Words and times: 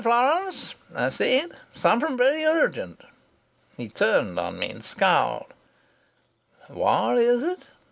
Florance,' 0.03 0.73
I 0.95 1.09
said. 1.09 1.51
'Something 1.73 2.17
very 2.17 2.43
urgent.' 2.43 3.01
He 3.77 3.87
turned 3.87 4.39
on 4.39 4.57
me 4.57 4.71
and 4.71 4.83
scowled: 4.83 5.53
'What 6.69 7.19
is 7.19 7.43
it?' 7.43 7.67